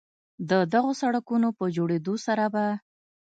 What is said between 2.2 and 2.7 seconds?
سره به